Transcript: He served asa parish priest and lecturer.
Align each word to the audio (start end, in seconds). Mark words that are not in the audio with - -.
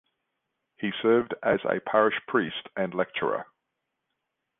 He 0.79 0.89
served 0.99 1.35
asa 1.43 1.79
parish 1.85 2.19
priest 2.27 2.67
and 2.75 2.91
lecturer. 2.95 3.45